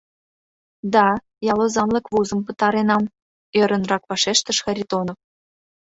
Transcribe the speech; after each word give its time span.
—Да, 0.93 1.07
ял 1.51 1.59
озанлык 1.65 2.05
вузым 2.13 2.41
пытаренам,— 2.47 3.03
ӧрынрак 3.61 4.03
вашештыш 4.09 4.57
Харитонов. 4.65 5.17